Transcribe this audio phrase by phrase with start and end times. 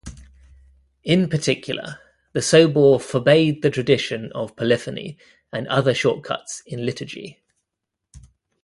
[1.03, 1.99] In particular,
[2.33, 5.19] the Sobor forbade the tradition of polyphony
[5.53, 7.43] and other shortcuts in liturgy.